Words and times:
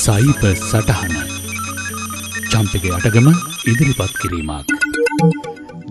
සයිප 0.00 0.42
සටහන 0.58 1.14
චම්පක 2.50 2.84
අටගම 2.96 3.26
ඉදිරිපත් 3.64 4.14
කිරීමක්. 4.14 4.70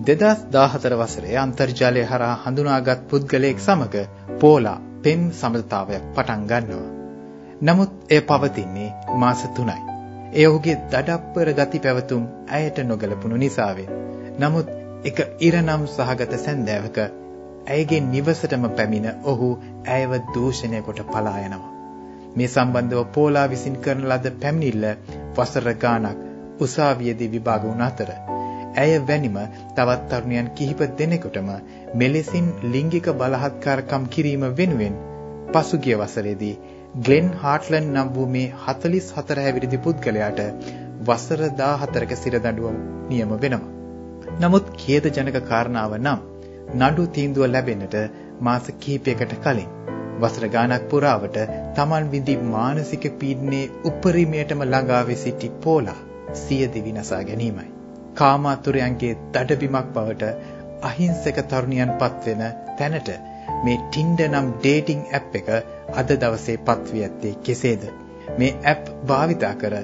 දෙදස් 0.00 0.40
දාහතර 0.48 0.94
වසරේ 0.94 1.36
අන්තර්ජාලය 1.36 2.02
හරහා 2.04 2.32
හඳුනාගත් 2.42 3.04
පුද්ගලයෙක් 3.06 3.58
සමග 3.58 3.94
පෝලා 4.40 4.74
පෙම් 5.02 5.22
සමතාවයක් 5.32 6.04
පටන් 6.14 6.42
ගන්නවා. 6.44 6.90
නමුත් 7.62 7.92
එය 8.08 8.20
පවතින්නේ 8.22 8.90
මාස 9.16 9.42
තුනයි. 9.52 9.80
එය 10.34 10.46
ඔහුගේ 10.46 10.78
දඩප්පර 10.88 11.50
ගති 11.54 11.78
පැවතුම් 11.78 12.28
ඇයට 12.50 12.84
නොගැලපුණු 12.84 13.36
නිසාවෙන්. 13.38 13.90
නමුත් 14.38 14.68
එක 15.04 15.18
ඉරනම් 15.40 15.82
සහගත 15.88 16.32
සැන්දෑවක 16.38 16.98
ඇයගේ 17.68 18.06
නිවසටම 18.06 18.64
පැමිණ 18.72 19.12
ඔහු 19.24 19.50
ඇයව 19.88 20.12
දූෂණය 20.34 20.82
කොට 20.82 21.06
පලා 21.08 21.38
යනවා. 21.40 21.79
මේ 22.32 22.48
සම්බන්ධව 22.48 23.04
පෝලා 23.12 23.46
විසින් 23.48 23.76
කරන 23.78 24.02
ලද 24.06 24.34
පැමිණිල්ල 24.36 24.86
වසර 25.36 25.68
ගාණක් 25.76 26.26
උසාවියේදී 26.60 27.30
විභාග 27.30 27.64
වුණ 27.64 27.82
අතර 27.82 28.10
ඇය 28.76 28.92
වැනිම 29.02 29.38
තවත් 29.76 30.10
තරුණියන් 30.10 30.50
කිහිප 30.52 30.82
දෙනෙකුටම 30.98 31.48
මෙලෙසින් 31.94 32.52
ලිංගික 32.68 33.08
බලහත්කාරකම් 33.14 34.04
කිරීම 34.08 34.46
වෙනුවෙන් 34.54 35.00
පසුගිය 35.50 35.96
වසරේදී 35.96 36.54
ග්ලෙන් 37.00 37.28
හාට්ලන් 37.38 37.84
නම් 37.86 38.08
වූ 38.10 38.28
මේ 38.28 38.46
44 38.62 39.42
හැවිරිදි 39.42 39.78
පුද්ගලයාට 39.80 40.40
වසර 41.02 41.42
14ක 41.58 42.16
සිරදඬුවම 42.16 42.80
නියම 43.08 43.36
වෙනවා. 43.36 43.74
නමුත් 44.40 44.66
ඛේදජනක 44.76 45.38
කාරණාව 45.44 45.92
නම් 45.98 46.20
නඩු 46.80 47.06
තීන්දුව 47.10 47.46
ලැබෙන්නට 47.48 47.96
මාස 48.40 48.66
කිහිපයකට 48.78 49.32
කලින් 49.40 49.89
වසර 50.20 50.46
ගාණක් 50.48 50.86
පුරාවට 50.88 51.36
Taman 51.74 52.10
විඳි 52.10 52.36
මානසික 52.48 53.04
පීඩනයේ 53.18 53.70
උපරිමයටම 53.84 54.64
ළඟා 54.64 55.02
වී 55.04 55.16
සිටි 55.16 55.52
පෝලා 55.62 55.98
සියදිවි 56.36 56.84
විනාසා 56.84 57.22
ගැනීමයි. 57.22 57.68
කාමාතුරයන්ගේ 58.14 59.12
දඩබිමක් 59.32 59.92
බවට 59.92 60.32
අහිංසක 60.82 61.40
තරුණියන් 61.44 61.92
පත්වෙන 61.98 62.42
තැනට 62.78 63.10
මේ 63.64 63.78
Tinder 63.92 64.28
නම් 64.28 64.52
ඩේටිං 64.56 65.00
ඇප් 65.12 65.34
එක 65.34 65.48
අද 65.94 66.12
දවසේ 66.16 66.58
පත්වී 66.64 67.02
ඇත්තේ 67.02 67.34
කෙසේද? 67.44 67.82
මේ 68.38 68.52
ඇප් 68.64 68.92
භාවිතා 69.06 69.54
කර 69.54 69.74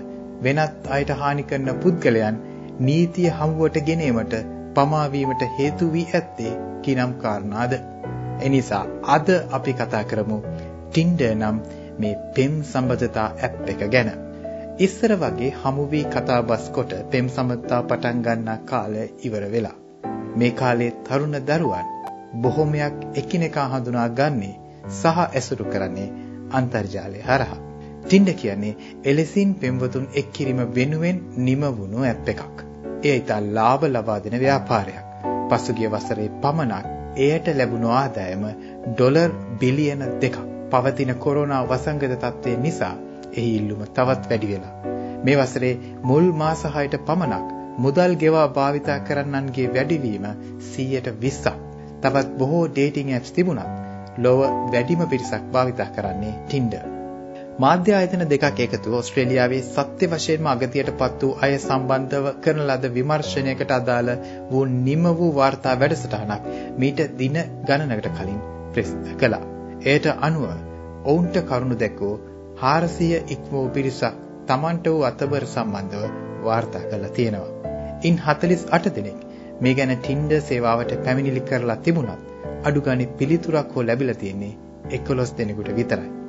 වෙනත් 0.42 0.90
අයට 0.90 1.16
හානි 1.16 1.44
කරන 1.44 1.72
පුද්ගලයන් 1.82 2.38
නීතිය 2.80 3.28
හමුවට 3.32 3.82
ගෙනීමට 3.82 4.34
පමාවීමට 4.74 5.42
හේතු 5.58 5.92
වී 5.92 6.08
ඇත්තේ 6.12 6.56
කිනම් 6.82 7.12
කාරණාද? 7.18 7.76
එනිසා 8.40 8.84
අද 9.06 9.28
අපි 9.50 9.72
කතා 9.72 10.04
කරමු 10.04 10.38
Tinder 10.92 11.34
නම් 11.34 11.56
මේ 11.98 12.14
පෙම් 12.34 12.52
සම්බන්ධතා 12.62 13.28
ඇප් 13.38 13.54
එක 13.66 13.82
ගැන. 13.86 14.10
ඉස්සර 14.78 15.12
වගේ 15.14 15.54
හමු 15.54 15.84
වී 15.90 16.06
කතාබස් 16.06 16.64
කොට 16.70 16.92
පෙම් 17.10 17.28
සම්බන්ධතා 17.28 17.82
පටන් 17.82 18.22
ගන්නා 18.22 18.58
කාලය 18.64 19.04
ඉවර 19.22 19.44
වෙලා. 19.50 19.76
මේ 20.36 20.52
කාලේ 20.52 20.92
තරුණ 21.04 21.38
දරුවන් 21.42 21.86
බොහොමයක් 22.36 22.96
එකිනෙකා 23.14 23.68
හඳුනා 23.68 24.08
ගන්නේ 24.10 24.54
සහ 24.90 25.18
ඇසුරු 25.20 25.64
කරන්නේ 25.64 26.14
අන්තර්ජාලය 26.50 27.20
හරහා. 27.20 27.62
Tinder 28.08 28.34
කියන්නේ 28.34 28.76
එලෙසින් 29.04 29.54
පෙම්වතුන් 29.54 30.06
එක් 30.14 30.28
කිරීම 30.32 30.60
වෙනුවෙන් 30.74 31.18
නිම 31.38 31.62
වුණු 31.72 32.04
ඇප් 32.04 32.28
එකක්. 32.28 32.56
එය 33.02 33.16
ඉතා 33.16 33.40
ලාභ 33.50 33.82
ලබා 33.86 34.18
දෙන 34.18 34.38
ව්‍යාපාරයක්. 34.38 35.04
පසුගිය 35.48 35.88
වසරේ 35.88 36.28
පමණක් 36.42 36.95
එයට 37.18 37.48
ලැබුණු 37.54 37.88
ආදායම 37.92 38.44
ඩොලර් 38.86 39.34
බිලියන 39.60 40.04
දෙකක්. 40.20 40.36
පවතින 40.70 41.12
කොරෝනා 41.16 41.62
වසංගත 41.64 42.14
තත්ත්වය 42.14 42.56
නිසා 42.58 42.94
එහි 43.32 43.50
ඉල්ලුම 43.56 43.84
තවත් 43.88 44.30
වැඩි 44.30 44.48
වෙලා. 44.48 44.74
මේ 45.24 45.36
වසරේ 45.36 45.74
මුල් 46.02 46.26
මාස 46.34 46.64
6ට 46.66 47.04
පමණක් 47.06 47.54
මුදල් 47.78 48.16
ගෙවා 48.16 48.48
භාවිතා 48.50 48.98
කරන්නන්ගේ 49.00 49.70
වැඩිවීම 49.70 50.26
120ක්. 50.66 51.54
තවත් 52.02 52.28
බොහෝ 52.38 52.66
ඩේටිං 52.68 53.14
ඇප්ස් 53.14 53.32
තිබුණත් 53.32 54.18
ලොව 54.18 54.44
වැඩිම 54.68 55.06
පිරිසක් 55.06 55.50
භාවිතා 55.52 55.90
කරන්නේ 55.90 56.36
Tinder. 56.48 56.95
මාධ්‍ය 57.58 57.92
ආයතන 57.92 58.22
දෙකක් 58.24 58.58
එකතු 58.62 58.90
ඕස්ට්‍රේලියාවේ 58.96 59.60
සත්‍ය 59.66 60.06
වශයෙන්ම 60.08 60.48
අගතියටපත් 60.50 61.22
වූ 61.22 61.36
අය 61.40 61.52
සම්බන්ධව 61.58 62.26
කරන 62.44 62.58
ලද 62.64 62.90
විමර්ශනයකට 62.90 63.70
අදාළ 63.70 64.10
වූ 64.50 64.64
නිම 64.80 65.06
වූ 65.14 65.30
වාර්තා 65.34 65.72
වැඩසටහනක් 65.74 66.50
මීට 66.78 67.00
දින 67.14 67.38
ගණනකට 67.68 68.08
කලින් 68.18 68.42
ප්‍රසිද්ධ 68.72 69.14
කළා. 69.14 69.44
එයට 69.84 70.08
අනුව 70.20 70.44
ඔවුන්ට 71.04 71.38
කරුණු 71.44 71.78
දැක්වූ 71.78 72.12
400 72.60 73.22
ඉක්ම 73.28 73.48
වූ 73.52 73.64
පිරිසක් 73.70 74.20
Tamanට 74.46 74.86
වූ 74.86 75.00
අතබර 75.02 75.48
සම්බන්ධව 75.48 76.04
වාර්තා 76.44 76.84
කළා 76.84 77.12
තියෙනවා. 77.12 77.50
ඉන් 78.02 78.20
48 78.26 78.94
දෙනෙක් 78.98 79.24
මේ 79.60 79.74
ගැන 79.74 79.96
Tinder 80.00 80.42
සේවාවට 80.42 80.94
පැමිණිලි 81.04 81.46
කරලා 81.48 81.80
තිබුණත් 81.80 82.28
අඩු 82.64 82.80
ගානේ 82.82 83.10
පිළිතුරක් 83.18 83.74
හෝ 83.74 83.86
ලැබිලා 83.86 84.14
තියෙන්නේ 84.16 84.54
11 85.00 85.38
දෙනෙකුට 85.38 85.74
විතරයි. 85.74 86.25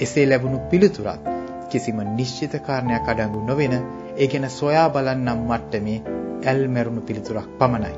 එසේ 0.00 0.26
ලැබුණු 0.26 0.58
පිළිතුරත් 0.70 1.28
කිසිම 1.70 1.98
නිශ්චිත 2.10 2.54
කාරණයක් 2.62 3.08
අඩංගු 3.08 3.40
නොවන 3.42 3.74
ඒ 4.16 4.26
ගැන 4.26 4.46
සොයා 4.50 4.88
බලන්නම් 4.88 5.40
මට්ටමේ 5.44 5.98
ඇල්මැරුණු 6.44 7.02
පිළිතුරක් 7.02 7.48
පමණයි. 7.58 7.94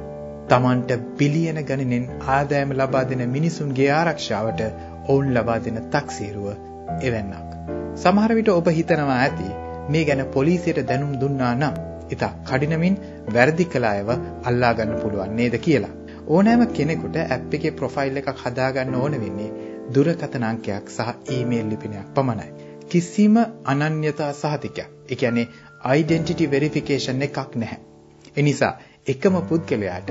Tamanට 0.48 0.90
බිලියන 1.18 1.60
ගණනෙන් 1.62 2.06
ආදායම 2.28 2.72
ලබා 2.72 3.04
දෙන 3.04 3.22
මිනිසුන්ගේ 3.28 3.90
ආරක්ෂාවට 3.92 4.62
ඔවුන් 5.08 5.28
ලබා 5.34 5.58
දෙන 5.58 5.78
තක්සේරුව 5.90 6.48
එවන්නක්. 7.02 7.48
සමහර 7.96 8.34
විට 8.34 8.50
ඔබ 8.50 8.68
හිතනවා 8.70 9.18
ඇති 9.18 9.48
මේ 9.88 10.04
ගැන 10.04 10.24
පොලිසියට 10.28 10.82
දැනුම් 10.84 11.14
දුන්නා 11.20 11.54
නම් 11.54 11.80
ඉතා 12.10 12.32
කඩිනමින් 12.48 13.00
වැරදි 13.34 13.66
කළ 13.66 13.86
අයව 13.86 14.10
අල්ලා 14.44 14.72
ගන්න 14.74 15.00
පුළුවන් 15.02 15.34
නේද 15.34 15.56
කියලා. 15.58 15.96
ඕනෑම 16.28 16.62
කෙනෙකුට 16.70 17.16
ඇප් 17.20 17.54
එකේ 17.54 17.72
ප්‍රොෆයිල් 17.72 18.16
එකක් 18.16 18.30
හදාගන්න 18.40 18.96
ඕන 18.96 19.16
වෙන්නේ 19.18 19.50
දුරකථන 19.94 20.44
අංකයක් 20.44 20.90
සහ 20.90 21.08
ඊමේල් 21.30 21.66
ලිපිනයක් 21.66 22.12
පමණයි. 22.14 22.48
කිසිම 22.88 23.36
අනන්‍යතා 23.66 24.32
සහතිකයක්, 24.34 24.88
ඒ 25.08 25.14
කියන්නේ 25.14 25.48
identity 25.94 26.50
verification 26.50 27.22
එකක් 27.22 27.56
නැහැ. 27.56 27.78
ඒ 28.36 28.42
නිසා 28.42 28.72
එකම 29.06 29.36
පුද්ගලයාට 29.48 30.10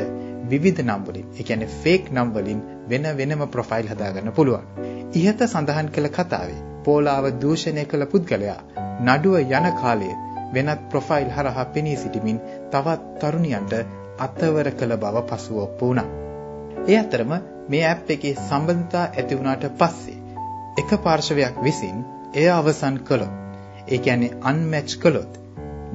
විවිධ 0.50 0.82
නම් 0.84 1.04
වලින්, 1.06 1.28
ඒ 1.34 1.44
කියන්නේ 1.44 1.76
fake 1.84 2.10
නම් 2.12 2.34
වලින් 2.34 2.62
වෙන 2.90 3.06
වෙනම 3.18 3.46
ප්‍රොෆයිල් 3.48 3.88
හදාගන්න 3.88 4.32
පුළුවන්. 4.32 4.66
ඉහත 5.14 5.46
සඳහන් 5.46 5.90
කළ 5.90 6.10
කතාවේ 6.10 6.64
පෝලාව 6.84 7.30
දූෂණය 7.42 7.86
කළ 7.86 8.06
පුද්ගලයා 8.06 8.60
නඩුව 9.02 9.40
යන 9.40 9.70
කාලයේ 9.82 10.20
වෙනත් 10.54 10.90
ප්‍රොෆයිල් 10.90 11.30
හරහා 11.30 11.66
පෙනී 11.68 11.96
සිටමින් 11.96 12.42
තවත් 12.72 13.22
තරුණියන්ට 13.22 13.74
අතවර 14.20 14.70
කළ 14.72 14.98
බව 14.98 15.24
පසුව 15.28 15.58
ඔප්පු 15.58 15.86
වුණා. 15.86 16.10
ඒ 16.88 16.98
අතරම 16.98 17.34
මේ 17.70 17.84
ඇප් 17.86 18.10
එකේ 18.10 18.36
සම්බන්ධතා 18.40 19.06
ඇති 19.10 19.38
වුණාට 19.38 19.66
පස්සේ 19.78 20.18
එක 20.78 20.92
පාර්ශවයක් 21.04 21.62
විසින් 21.64 22.00
එය 22.36 22.48
අවසන් 22.52 22.98
කළොත් 23.04 23.34
ඒ 23.88 24.00
කියන්නේ 24.00 24.38
අන්මැච් 24.44 24.96
කළොත් 25.02 25.40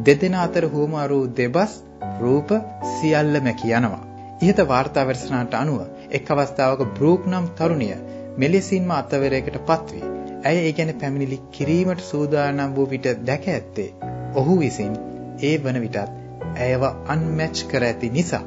දෙදෙනා 0.01 0.45
අතර 0.45 0.67
හුවමාරු 0.67 1.19
දෙබස් 1.37 1.75
රූප 2.21 2.51
සියල්ලම 2.93 3.49
කියනවා. 3.55 4.03
ඉහත 4.43 4.59
වාර්තා 4.69 5.05
වැඩසටහනට 5.05 5.55
අනුව 5.55 5.81
එක් 6.11 6.31
අවස්ථාවක 6.31 6.83
බ්‍රූක් 6.95 7.27
නම් 7.27 7.47
තරුණිය 7.57 7.95
මෙලෙසින්ම 8.39 8.91
අතවරයකට 8.93 9.59
පත්වී 9.67 10.11
ඇය 10.45 10.57
ඒ 10.61 10.73
ගැන 10.73 10.93
පැමිණිලි 11.01 11.39
කිරීමට 11.53 12.03
සූදානම් 12.05 12.75
වූ 12.75 12.89
විට 12.91 13.07
දැක 13.27 13.47
ඇත්තේ 13.49 13.91
ඔහු 14.35 14.59
විසින් 14.59 14.97
ඒ 15.43 15.55
වන 15.59 15.81
විටත් 15.81 16.11
ඇයව 16.59 16.83
අන්මැච් 17.09 17.65
කර 17.71 17.85
ඇති 17.85 18.11
නිසා 18.11 18.45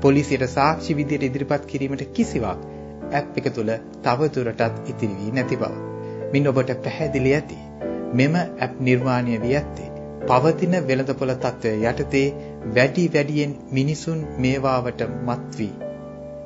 පොලිසියට 0.00 0.46
සාක්ෂි 0.48 0.96
විදියට 0.96 1.22
ඉදිරිපත් 1.22 1.66
කිරීමට 1.66 2.04
කිසිවක් 2.12 2.60
ඇප් 3.12 3.36
එක 3.36 3.48
තුල 3.52 3.72
තව 4.02 4.30
දුරටත් 4.30 4.62
ඉතිරි 4.86 5.14
වී 5.14 5.32
නැති 5.32 5.56
බව. 5.56 5.72
මින් 6.32 6.48
ඔබට 6.48 6.76
පැහැදිලි 6.82 7.34
ඇති. 7.34 7.58
මෙම 8.14 8.34
ඇප් 8.36 8.80
නිර්මාණය 8.80 9.40
වී 9.40 9.56
ඇත්තේ 9.56 9.88
පවතින 10.24 10.76
වෙළඳපොළ 10.82 11.34
තත්ත්වය 11.36 11.72
යටතේ 11.84 12.26
වැඩි 12.74 13.04
වැඩියෙන් 13.10 13.56
මිනිසුන් 13.70 14.20
මේවාවට 14.38 15.02
මත් 15.22 15.58
වී 15.58 15.74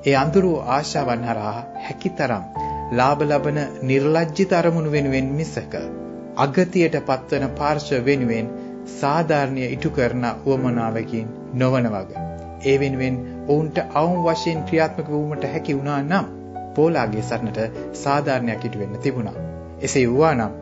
ඒ 0.06 0.14
අඳුරු 0.14 0.50
ආශාවන් 0.68 1.22
හරහා 1.24 1.60
හැකිතරම් 1.84 2.44
ලාභ 2.92 3.22
ලබන 3.24 3.58
නිර්ලජ්ජිත 3.82 4.52
අරමුණු 4.52 4.90
වෙනුවෙන් 4.90 5.28
මිසක 5.32 5.74
අගතියට 6.38 6.96
පත්වන 7.02 7.54
පාර්ශ්ව 7.56 8.04
වෙනුවෙන් 8.04 8.52
සාධාරණීය 8.92 9.72
ඉටු 9.72 9.90
කරන 9.90 10.24
උවමනාවකින් 10.46 11.26
නොවන 11.54 11.88
වගේ. 11.88 12.24
ඒ 12.64 12.76
වෙනුවෙන් 12.80 13.16
ඔවුන්ට 13.48 13.78
අවම 13.94 14.16
වශයෙන් 14.24 14.64
ක්‍රියාත්මක 14.64 15.08
වීමට 15.08 15.44
හැකි 15.46 15.76
වුණා 15.76 16.00
නම් 16.02 16.26
පෝලාගේ 16.74 17.22
සරණට 17.22 17.60
සාධාරණයක් 17.94 18.64
ඉටු 18.64 18.78
වෙන්න 18.78 18.98
තිබුණා. 18.98 19.36
එසේ 19.82 20.06
වුණා 20.08 20.34
නම් 20.36 20.52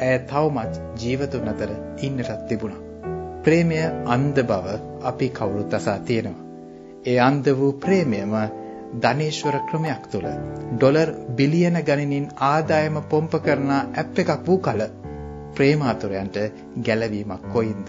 ඇය 0.00 0.18
තවමත් 0.24 0.82
ජීවතුන් 1.00 1.48
අතර 1.48 1.72
ඉන්නටත් 2.00 2.44
තිබුණා. 2.48 2.82
ප්‍රේමය 3.42 3.80
අන්ධ 4.06 4.42
බව 4.42 4.76
අපි 5.04 5.28
කවුරුත් 5.30 5.74
අසා 5.74 5.98
තියෙනවා. 6.00 6.46
ඒ 7.06 7.18
අන්ධ 7.20 7.50
වූ 7.52 7.72
ප්‍රේමයම 7.78 8.34
ධනේශ්වර 8.96 9.56
ක්‍රමයක් 9.68 10.06
තුළ 10.12 10.28
ඩොලර් 10.72 11.10
බිලියන 11.36 11.78
ගණනින් 11.82 12.26
ආදායම 12.44 12.96
පොම්ප 13.10 13.36
කරන 13.40 13.70
ඇප් 13.74 14.18
එකක් 14.18 14.32
වූ 14.46 14.58
කල 14.60 14.82
ප්‍රේමාතුරයන්ට 15.54 16.36
ගැලවීමක් 16.82 17.46
කොයින්ද? 17.52 17.88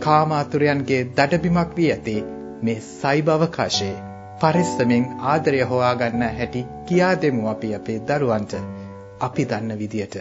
කාමාතුරයන්ගේ 0.00 1.02
දඩබිමක් 1.16 1.76
වී 1.76 1.92
ඇති 1.92 2.16
මේ 2.62 2.80
සයිබ 2.80 3.28
අවකාශයේ 3.30 3.96
පරිස්සමෙන් 4.40 5.04
ආදරය 5.20 5.60
හොයාගන්න 5.60 6.22
හැටි 6.22 6.64
කියා 6.88 7.14
දෙමු 7.14 7.46
අපි 7.46 7.74
අපේ 7.74 7.98
දරුවන්ට 7.98 8.54
අපි 9.20 9.44
දන්න 9.44 9.78
විදියට 9.78 10.16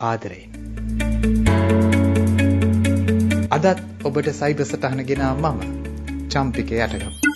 ආදරයෙන්. 0.00 0.50
අදත් 3.50 3.78
ඔබට 4.04 4.28
සයිබ 4.28 4.60
සටහන 4.60 5.02
ගෙනා 5.02 5.34
මම 5.34 5.60
චම්පිකේ 6.28 6.84
යටගම්. 6.84 7.33